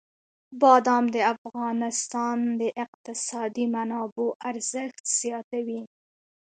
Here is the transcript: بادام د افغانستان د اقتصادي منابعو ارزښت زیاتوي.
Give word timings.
بادام 0.61 1.03
د 1.15 1.17
افغانستان 1.33 2.37
د 2.61 2.63
اقتصادي 2.83 3.65
منابعو 3.75 4.27
ارزښت 4.49 5.03
زیاتوي. 5.19 5.81